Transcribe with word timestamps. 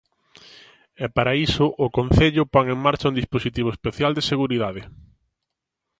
E 1.03 1.05
para 1.15 1.33
iso, 1.47 1.65
o 1.85 1.87
Concello 1.97 2.43
pon 2.53 2.65
en 2.73 2.79
marcha 2.85 3.09
un 3.11 3.19
dispositivo 3.21 3.69
especial 3.75 4.11
de 4.15 4.27
seguridade. 4.31 4.81